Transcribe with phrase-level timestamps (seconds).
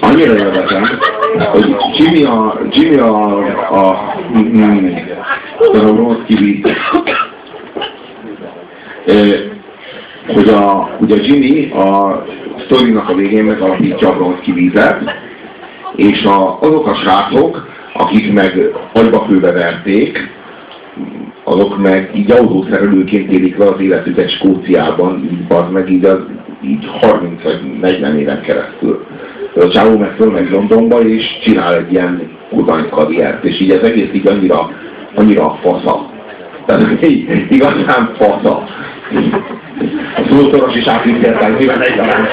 [0.00, 0.98] annyira érdekel,
[1.52, 3.38] hogy Jimmy a, Jimmy a,
[3.70, 4.86] a, mm,
[5.72, 6.62] a Ross Kiwi,
[10.26, 12.24] hogy a, ugye Jimmy a
[12.64, 15.02] sztorinak a végén megalapítja a Bronski vízet,
[15.96, 20.36] és a, azok a srácok, akik meg agybakőbe verték,
[21.44, 26.18] azok meg így autószerelőként élik le az életüket Skóciában, így az meg így, az,
[26.62, 29.06] így 30 vagy 40 éven keresztül.
[29.60, 34.08] A csávó meg fölmegy Londonba, és csinál egy ilyen kurvány karriert, és így az egész
[34.12, 34.70] így annyira,
[35.14, 36.10] annyira fasza.
[36.66, 38.62] Tehát így, igazán fasza.
[40.30, 42.28] Szószoros is átvitt értelmében egyaránt.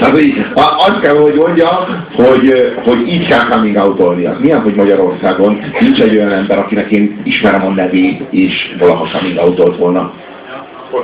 [0.00, 1.68] Tehát így, azt kell, hogy mondja,
[2.14, 6.90] hogy, hogy így kell coming out Az milyen, hogy Magyarországon nincs egy olyan ember, akinek
[6.90, 10.12] én ismerem a nevét, és valaha coming out volna.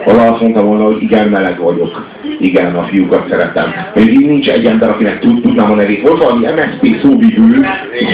[0.04, 2.06] Valaha azt mondta volna, hogy igen, meleg vagyok.
[2.38, 3.74] Igen, a fiúkat szeretem.
[3.94, 6.08] Még így nincs egy ember, akinek tud, tudnám a nevét.
[6.08, 7.66] Volt valami MSZP szóvivő,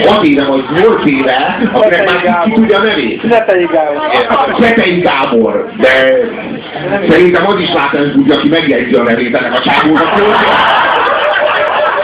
[0.07, 3.21] 6 éve vagy 8 éve, akinek már ki tudja a nevét.
[3.29, 4.01] Szepei Gábor.
[4.59, 5.71] Szepei Gábor.
[5.77, 5.89] De
[7.09, 10.13] szerintem az is látni tudja, aki megjegyzi a nevét ennek a csávónak.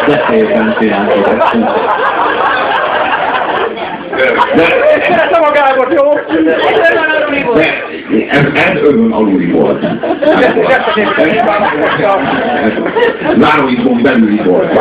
[0.07, 1.25] De szépen csináltuk.
[4.55, 4.63] De...
[5.01, 6.09] Szeretem a Gábor, jó?
[7.53, 7.72] De
[8.33, 9.85] ez, ez önön aluli volt.
[13.37, 14.71] Záróizmon belüli volt.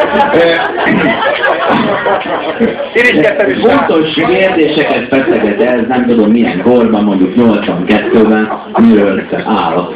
[3.62, 9.94] Fontos kérdéseket feszeget ez, nem tudom milyen korban, mondjuk 82-ben, miről állok.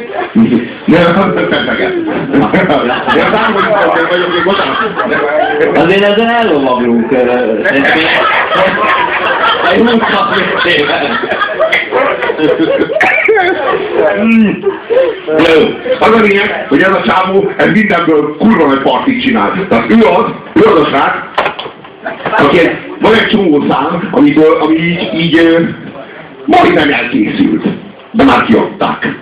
[0.85, 1.93] Nem, nem feszeget.
[5.75, 7.13] Azért ezen ellovaglunk.
[9.71, 9.91] Egy 20
[15.99, 19.65] Az a lényeg, hogy ez a csávó, ez mindenből kurva nagy partit csinál.
[19.69, 21.15] Tehát ő az, ő az a srác,
[22.37, 22.57] aki
[23.01, 25.57] van egy csomó szám, amikor, ami így, így
[26.45, 27.63] majdnem elkészült,
[28.11, 29.15] de már kiadták.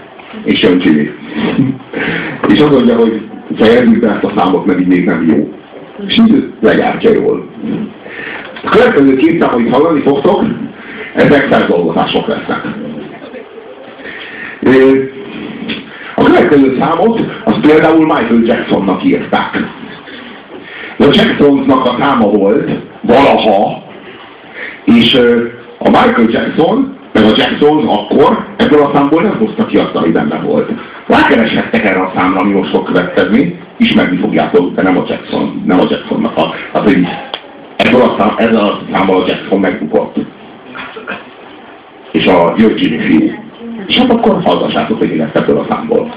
[0.43, 1.11] És jön Jimmy.
[2.47, 3.21] És azt mondja, hogy
[3.57, 5.53] fejezzük be ezt a számot, mert így még nem jó.
[6.07, 7.49] És így legyártja jól.
[8.63, 10.43] A következő két szám, amit hallani fogtok,
[11.15, 12.61] ezek feldolgozások lesznek.
[16.15, 19.63] A következő számot, az például Michael Jacksonnak írták.
[20.97, 22.69] A Jacksonnak a száma volt
[23.01, 23.83] valaha,
[24.83, 25.13] és
[25.77, 30.11] a Michael Jackson, meg a Jackson akkor ebből a számból nem hozta ki azt, ami
[30.11, 30.71] benne volt.
[31.07, 35.79] Rákereshettek erre a számra, ami most fog következni, ismerni fogjátok, de nem a Jackson, nem
[35.79, 37.07] a Jacksonnak a, az, hogy
[37.75, 40.15] ebből a szám, ezzel a számmal a Jackson megbukott.
[42.11, 43.44] És a Jimmy fiú.
[43.85, 46.13] És hát akkor hallgassátok, mi lesz ebből a számból.